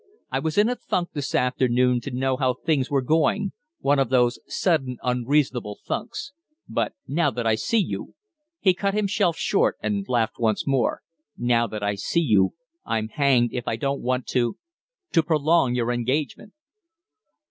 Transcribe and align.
I 0.31 0.39
was 0.39 0.57
in 0.57 0.67
a 0.67 0.75
funk 0.77 1.09
this 1.13 1.35
afternoon 1.35 2.01
to 2.01 2.09
know 2.09 2.35
how 2.35 2.55
things 2.55 2.89
were 2.89 3.03
going 3.03 3.51
one 3.81 3.99
of 3.99 4.09
those 4.09 4.39
sudden, 4.47 4.97
unreasonable 5.03 5.77
funks. 5.85 6.33
But 6.67 6.93
now 7.07 7.29
that 7.29 7.45
I 7.45 7.53
see 7.53 7.77
you" 7.77 8.15
he 8.59 8.73
cut 8.73 8.95
himself 8.95 9.37
short 9.37 9.75
and 9.79 10.09
laughed 10.09 10.39
once 10.39 10.65
more 10.65 11.03
"now 11.37 11.67
that 11.67 11.83
I 11.83 11.93
see 11.93 12.19
you, 12.21 12.53
I'm 12.83 13.09
hanged 13.09 13.51
if 13.53 13.67
I 13.67 13.75
don't 13.75 14.01
want 14.01 14.25
to 14.29 14.57
to 15.11 15.21
prolong 15.21 15.75
your 15.75 15.91
engagement." 15.91 16.53